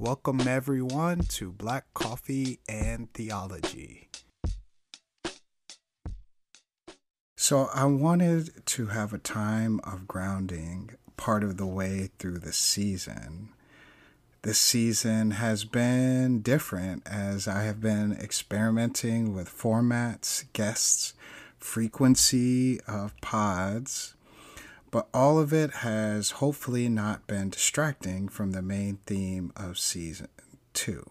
welcome 0.00 0.40
everyone 0.48 1.18
to 1.18 1.52
Black 1.52 1.84
Coffee 1.92 2.58
and 2.66 3.12
Theology. 3.12 4.08
So, 7.36 7.68
I 7.74 7.84
wanted 7.84 8.64
to 8.64 8.86
have 8.86 9.12
a 9.12 9.18
time 9.18 9.78
of 9.84 10.08
grounding 10.08 10.92
part 11.18 11.44
of 11.44 11.58
the 11.58 11.66
way 11.66 12.08
through 12.18 12.38
the 12.38 12.54
season. 12.54 13.50
This 14.40 14.58
season 14.58 15.32
has 15.32 15.66
been 15.66 16.40
different 16.40 17.06
as 17.06 17.46
I 17.46 17.64
have 17.64 17.82
been 17.82 18.12
experimenting 18.12 19.34
with 19.34 19.50
formats, 19.50 20.46
guests, 20.54 21.12
frequency 21.58 22.80
of 22.88 23.20
pods 23.20 24.14
but 24.90 25.08
all 25.14 25.38
of 25.38 25.52
it 25.52 25.70
has 25.70 26.32
hopefully 26.32 26.88
not 26.88 27.26
been 27.26 27.50
distracting 27.50 28.28
from 28.28 28.52
the 28.52 28.62
main 28.62 28.98
theme 29.06 29.52
of 29.56 29.78
season 29.78 30.28
two. 30.72 31.08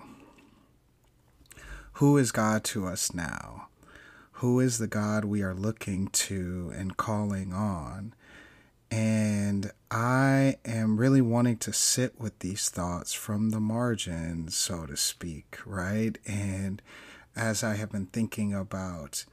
Who 1.93 2.17
is 2.17 2.31
God 2.31 2.63
to 2.65 2.87
us 2.87 3.13
now? 3.13 3.67
Who 4.33 4.59
is 4.59 4.77
the 4.77 4.87
God 4.87 5.25
we 5.25 5.43
are 5.43 5.53
looking 5.53 6.07
to 6.07 6.71
and 6.75 6.95
calling 6.95 7.53
on? 7.53 8.13
And 8.91 9.71
I 9.91 10.57
am 10.65 10.97
really 10.97 11.21
wanting 11.21 11.57
to 11.57 11.73
sit 11.73 12.19
with 12.19 12.39
these 12.39 12.69
thoughts 12.69 13.13
from 13.13 13.49
the 13.49 13.59
margins, 13.59 14.55
so 14.55 14.85
to 14.85 14.97
speak, 14.97 15.59
right? 15.65 16.17
And 16.25 16.81
as 17.35 17.63
I 17.63 17.75
have 17.75 17.91
been 17.91 18.07
thinking 18.07 18.53
about 18.53 19.25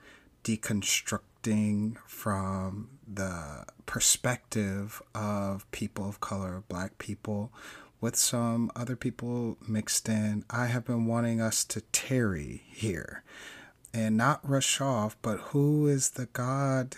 deconstructing 1.47 1.97
from 2.07 2.89
the 3.07 3.65
perspective 3.87 5.03
of 5.15 5.71
people 5.71 6.09
of 6.09 6.21
color, 6.21 6.63
black 6.69 6.99
people, 6.99 7.53
with 8.01 8.17
some 8.17 8.71
other 8.77 8.97
people 8.97 9.57
mixed 9.67 10.09
in. 10.09 10.45
I 10.51 10.67
have 10.67 10.85
been 10.85 11.07
wanting 11.07 11.41
us 11.41 11.65
to 11.67 11.81
tarry 11.81 12.65
here 12.69 13.23
and 13.95 14.17
not 14.17 14.49
rush 14.49 14.81
off, 14.81 15.17
but 15.23 15.39
who 15.39 15.87
is 15.87 16.11
the 16.11 16.27
God 16.27 16.97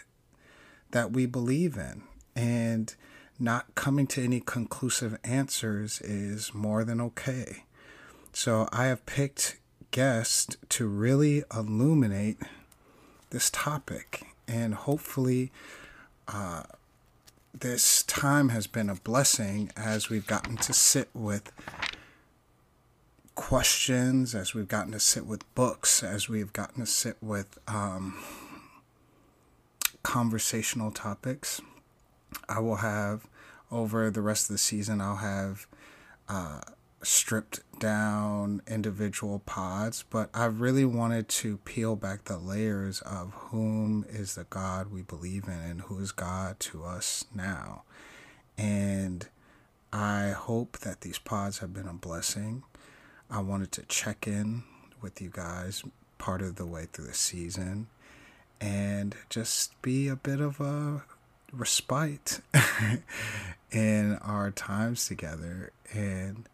that 0.90 1.12
we 1.12 1.26
believe 1.26 1.76
in? 1.76 2.02
And 2.34 2.94
not 3.38 3.74
coming 3.74 4.06
to 4.08 4.22
any 4.22 4.40
conclusive 4.40 5.18
answers 5.22 6.00
is 6.00 6.52
more 6.52 6.84
than 6.84 7.00
okay. 7.00 7.64
So 8.32 8.68
I 8.72 8.86
have 8.86 9.06
picked 9.06 9.58
guests 9.90 10.56
to 10.70 10.86
really 10.88 11.44
illuminate 11.54 12.38
this 13.30 13.50
topic 13.50 14.24
and 14.48 14.74
hopefully 14.74 15.52
uh, 16.26 16.62
this 17.52 18.02
time 18.04 18.48
has 18.48 18.66
been 18.66 18.88
a 18.88 18.94
blessing 18.94 19.70
as 19.76 20.08
we've 20.08 20.26
gotten 20.26 20.56
to 20.56 20.72
sit 20.72 21.08
with 21.14 21.52
questions, 23.34 24.34
as 24.34 24.54
we've 24.54 24.68
gotten 24.68 24.92
to 24.92 25.00
sit 25.00 25.26
with 25.26 25.54
books, 25.54 26.02
as 26.02 26.28
we've 26.28 26.52
gotten 26.52 26.80
to 26.80 26.90
sit 26.90 27.16
with 27.20 27.58
um, 27.68 28.18
conversational 30.02 30.90
topics. 30.90 31.60
I 32.48 32.60
will 32.60 32.76
have 32.76 33.26
over 33.70 34.10
the 34.10 34.22
rest 34.22 34.48
of 34.48 34.54
the 34.54 34.58
season, 34.58 35.00
I'll 35.00 35.16
have 35.16 35.66
uh, 36.28 36.60
stripped 37.02 37.60
down 37.78 38.62
individual 38.66 39.40
pods, 39.40 40.04
but 40.10 40.30
I 40.34 40.46
really 40.46 40.84
wanted 40.84 41.28
to 41.28 41.58
peel 41.58 41.96
back 41.96 42.24
the 42.24 42.38
layers 42.38 43.00
of 43.02 43.32
whom 43.34 44.04
is 44.08 44.34
the 44.34 44.44
God 44.44 44.90
we 44.90 45.02
believe 45.02 45.44
in 45.44 45.52
and 45.52 45.80
who 45.82 46.00
is 46.00 46.12
God 46.12 46.58
to 46.60 46.84
us 46.84 47.24
now. 47.34 47.82
And 48.56 49.28
I 49.92 50.30
hope 50.30 50.78
that 50.80 51.02
these 51.02 51.18
pods 51.18 51.58
have 51.58 51.72
been 51.72 51.86
a 51.86 51.94
blessing. 51.94 52.64
I 53.30 53.40
wanted 53.40 53.72
to 53.72 53.82
check 53.82 54.26
in 54.26 54.64
with 55.00 55.22
you 55.22 55.30
guys 55.32 55.84
part 56.18 56.42
of 56.42 56.56
the 56.56 56.66
way 56.66 56.86
through 56.92 57.06
the 57.06 57.14
season 57.14 57.86
and 58.60 59.14
just 59.30 59.80
be 59.82 60.08
a 60.08 60.16
bit 60.16 60.40
of 60.40 60.60
a 60.60 61.04
respite 61.52 62.40
in 63.70 64.16
our 64.16 64.50
times 64.50 65.06
together 65.06 65.70
and 65.92 66.48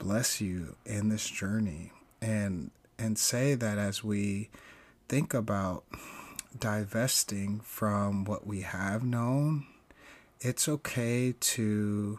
bless 0.00 0.40
you 0.40 0.74
in 0.84 1.10
this 1.10 1.28
journey 1.28 1.92
and 2.20 2.72
and 2.98 3.16
say 3.16 3.54
that 3.54 3.78
as 3.78 4.02
we 4.02 4.50
think 5.08 5.32
about 5.32 5.84
divesting 6.58 7.60
from 7.60 8.24
what 8.24 8.46
we 8.46 8.62
have 8.62 9.04
known, 9.04 9.66
it's 10.40 10.68
okay 10.68 11.34
to 11.38 12.18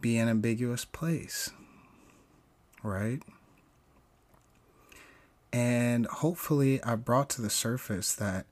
be 0.00 0.16
an 0.18 0.28
ambiguous 0.28 0.84
place. 0.84 1.50
Right? 2.82 3.22
And 5.52 6.06
hopefully, 6.06 6.82
I 6.82 6.96
brought 6.96 7.30
to 7.30 7.42
the 7.42 7.50
surface 7.50 8.14
that 8.14 8.46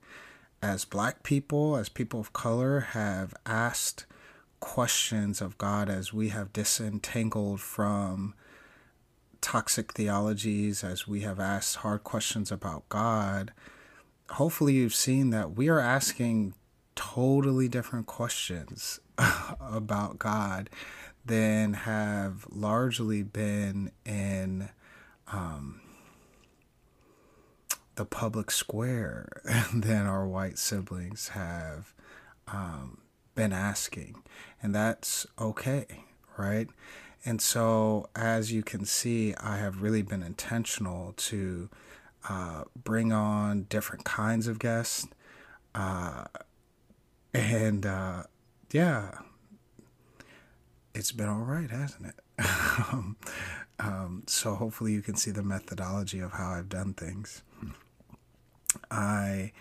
as 0.61 0.85
black 0.85 1.23
people, 1.23 1.75
as 1.75 1.89
people 1.89 2.19
of 2.19 2.33
color, 2.33 2.79
have 2.79 3.33
asked 3.45 4.05
questions 4.63 5.41
of 5.41 5.57
God 5.57 5.89
as 5.89 6.13
we 6.13 6.29
have 6.29 6.53
disentangled 6.53 7.59
from 7.59 8.33
toxic 9.41 9.91
theologies, 9.91 10.85
as 10.85 11.05
we 11.05 11.19
have 11.19 11.37
asked 11.37 11.75
hard 11.75 12.05
questions 12.05 12.49
about 12.49 12.87
God, 12.87 13.51
hopefully 14.29 14.75
you've 14.75 14.95
seen 14.95 15.31
that 15.31 15.57
we 15.57 15.67
are 15.67 15.81
asking 15.81 16.53
totally 16.95 17.67
different 17.67 18.05
questions 18.05 19.01
about 19.59 20.17
God 20.17 20.69
than 21.25 21.73
have 21.73 22.47
largely 22.49 23.21
been 23.21 23.91
in 24.05 24.69
um, 25.27 25.81
the 27.95 28.05
public 28.05 28.49
square 28.49 29.27
and 29.43 29.83
than 29.83 30.05
our 30.05 30.25
white 30.25 30.57
siblings 30.57 31.27
have 31.29 31.93
um, 32.47 32.99
been 33.35 33.53
asking, 33.53 34.21
and 34.61 34.73
that's 34.73 35.25
okay, 35.39 35.85
right? 36.37 36.67
And 37.25 37.41
so, 37.41 38.09
as 38.15 38.51
you 38.51 38.63
can 38.63 38.85
see, 38.85 39.33
I 39.35 39.57
have 39.57 39.81
really 39.81 40.01
been 40.01 40.23
intentional 40.23 41.13
to 41.17 41.69
uh, 42.27 42.63
bring 42.75 43.13
on 43.13 43.63
different 43.63 44.03
kinds 44.03 44.47
of 44.47 44.59
guests. 44.59 45.07
Uh, 45.73 46.25
and 47.33 47.85
uh, 47.85 48.23
yeah, 48.71 49.11
it's 50.93 51.11
been 51.11 51.29
all 51.29 51.39
right, 51.39 51.69
hasn't 51.71 52.07
it? 52.07 52.45
um, 53.79 54.23
so, 54.27 54.55
hopefully, 54.55 54.91
you 54.91 55.01
can 55.01 55.15
see 55.15 55.31
the 55.31 55.43
methodology 55.43 56.19
of 56.19 56.33
how 56.33 56.51
I've 56.51 56.69
done 56.69 56.93
things. 56.93 57.41
I 58.91 59.53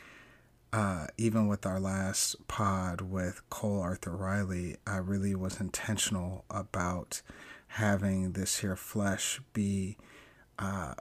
uh, 0.72 1.06
even 1.18 1.48
with 1.48 1.66
our 1.66 1.78
last 1.78 2.48
pod 2.48 3.02
with 3.02 3.42
Cole 3.50 3.80
Arthur 3.80 4.16
Riley, 4.16 4.76
I 4.86 4.96
really 4.96 5.34
was 5.34 5.60
intentional 5.60 6.44
about 6.50 7.20
having 7.68 8.32
this 8.32 8.60
here 8.60 8.76
flesh 8.76 9.40
be 9.52 9.98
uh, 10.58 10.94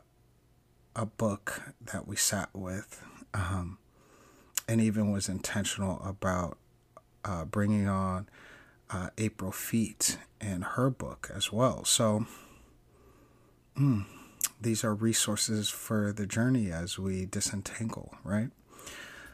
a 0.95 1.05
book 1.05 1.61
that 1.81 2.07
we 2.07 2.17
sat 2.17 2.49
with, 2.53 3.01
um, 3.33 3.77
and 4.67 4.81
even 4.81 5.11
was 5.11 5.29
intentional 5.29 6.01
about 6.03 6.57
uh, 7.23 7.45
bringing 7.45 7.87
on 7.87 8.27
uh, 8.89 9.09
April 9.17 9.51
Fiet 9.51 10.17
and 10.41 10.63
her 10.63 10.89
book 10.89 11.31
as 11.33 11.51
well. 11.51 11.85
So, 11.85 12.25
mm, 13.77 14.05
these 14.59 14.83
are 14.83 14.93
resources 14.93 15.69
for 15.69 16.11
the 16.11 16.25
journey 16.25 16.71
as 16.71 16.99
we 16.99 17.25
disentangle, 17.25 18.15
right? 18.25 18.49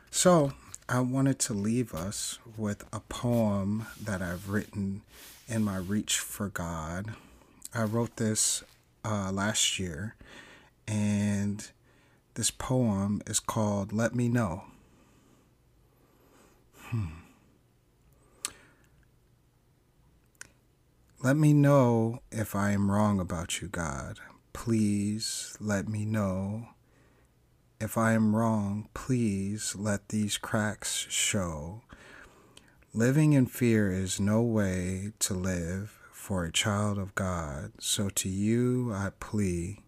So, 0.09 0.54
I 0.89 1.01
wanted 1.01 1.38
to 1.39 1.54
leave 1.54 1.94
us 1.94 2.39
with 2.56 2.86
a 2.94 3.01
poem 3.01 3.88
that 4.01 4.21
I've 4.21 4.50
written 4.50 5.01
in 5.48 5.63
my 5.63 5.77
reach 5.77 6.18
for 6.19 6.48
God. 6.48 7.13
I 7.74 7.83
wrote 7.83 8.15
this 8.15 8.63
uh, 9.04 9.31
last 9.31 9.80
year, 9.80 10.15
and 10.88 11.68
this 12.36 12.51
poem 12.51 13.21
is 13.27 13.39
called 13.39 13.92
Let 13.92 14.15
Me 14.15 14.30
Know. 14.30 14.63
Hmm. 16.75 17.07
Let 21.21 21.36
me 21.36 21.51
know 21.51 22.21
if 22.31 22.56
I 22.56 22.71
am 22.71 22.89
wrong 22.89 23.19
about 23.19 23.62
you, 23.62 23.68
God. 23.68 24.19
Please 24.54 25.57
let 25.59 25.89
me 25.89 26.06
know 26.06 26.69
if 27.80 27.98
I 27.98 28.14
am 28.14 28.36
wrong, 28.36 28.90
please 28.94 29.76
let 29.76 30.10
these 30.10 30.38
cracks 30.38 31.06
show. 31.10 31.82
Living 32.94 33.34
in 33.34 33.46
fear 33.46 33.92
is 33.92 34.20
no 34.20 34.42
way 34.42 35.12
to 35.20 35.34
live 35.34 35.98
for 36.12 36.44
a 36.44 36.52
child 36.52 36.98
of 36.98 37.14
God. 37.16 37.74
So 37.80 38.10
to 38.10 38.30
you 38.30 38.92
I 38.94 39.12
plea, 39.20 39.84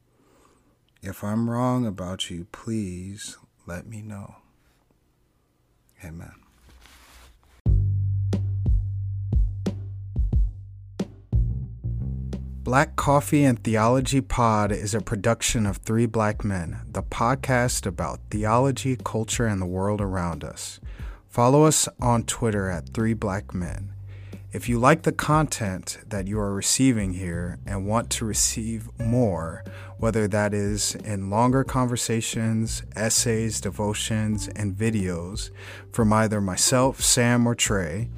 if 1.02 1.24
I'm 1.24 1.50
wrong 1.50 1.86
about 1.86 2.30
you, 2.30 2.46
please 2.52 3.38
let 3.66 3.88
me 3.88 4.02
know. 4.02 4.36
Amen. 6.04 6.49
Black 12.69 12.95
Coffee 12.95 13.45
and 13.45 13.63
Theology 13.63 14.21
Pod 14.21 14.71
is 14.71 14.94
a 14.94 15.01
production 15.01 15.66
of 15.66 15.77
Three 15.77 16.06
Black 16.06 16.45
Men, 16.45 16.81
the 16.88 17.01
podcast 17.01 17.88
about 17.88 18.19
theology, 18.30 18.95
culture, 18.95 19.48
and 19.48 19.60
the 19.60 19.66
world 19.66 20.00
around 20.00 20.44
us. 20.44 20.80
Follow 21.27 21.63
us 21.63 21.89
on 22.00 22.25
Twitter 22.25 22.69
at 22.69 22.89
Three 22.89 23.16
Black 23.16 23.56
Men. 23.56 23.94
If 24.54 24.69
you 24.69 24.77
like 24.77 25.01
the 25.01 25.12
content 25.12 25.98
that 26.10 26.27
you 26.27 26.39
are 26.39 26.54
receiving 26.54 27.16
here 27.16 27.57
and 27.66 27.88
want 27.88 28.12
to 28.12 28.25
receive 28.25 28.88
more, 29.00 29.63
whether 29.98 30.27
that 30.27 30.54
is 30.54 30.94
in 30.94 31.31
longer 31.31 31.63
conversations, 31.63 32.83
essays, 32.95 33.60
devotions, 33.60 34.48
and 34.50 34.75
videos 34.75 35.50
from 35.92 36.13
either 36.13 36.39
myself, 36.39 37.01
Sam, 37.01 37.48
or 37.48 37.56
Trey, 37.56 38.10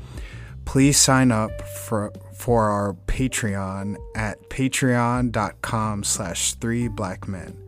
please 0.72 0.98
sign 0.98 1.34
up 1.34 1.68
for 1.68 2.14
for 2.34 2.70
our 2.70 2.94
Patreon 3.06 3.98
at 4.16 4.50
patreon.com 4.50 6.02
slash 6.02 6.54
three 6.54 6.88
black 6.88 7.28
men. 7.28 7.62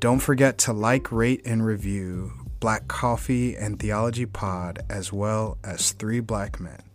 Don't 0.00 0.18
forget 0.18 0.58
to 0.58 0.74
like, 0.74 1.10
rate, 1.10 1.40
and 1.46 1.64
review 1.64 2.32
Black 2.60 2.88
Coffee 2.88 3.56
and 3.56 3.80
Theology 3.80 4.26
Pod 4.26 4.80
as 4.90 5.10
well 5.10 5.56
as 5.64 5.92
Three 5.92 6.20
Black 6.20 6.60
Men. 6.60 6.85